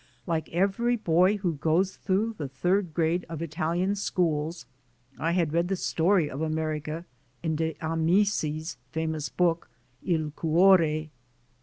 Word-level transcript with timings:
Like 0.25 0.49
every 0.49 0.95
boy 0.95 1.37
who 1.37 1.53
goes 1.57 1.95
through 1.95 2.33
the 2.39 2.47
third 2.47 2.91
grade 2.91 3.23
of 3.29 3.39
Italian 3.39 3.93
schools, 3.93 4.65
I 5.19 5.33
had 5.33 5.53
read 5.53 5.67
the 5.67 5.75
story 5.75 6.27
of 6.27 6.41
America 6.41 7.05
in 7.43 7.55
De 7.55 7.77
Amici's 7.83 8.77
famous 8.89 9.29
book, 9.29 9.69
"II 10.03 10.31
Cuore." 10.35 11.09